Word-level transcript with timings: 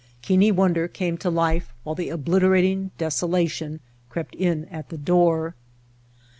Keane 0.23 0.55
Wonder 0.55 0.87
came 0.87 1.15
to 1.19 1.29
life 1.29 1.71
while 1.83 1.93
the 1.93 2.09
obliterating 2.09 2.89
desolation 2.97 3.81
crept 4.09 4.33
in 4.33 4.65
at 4.69 4.89
the 4.89 4.97
door. 4.97 5.53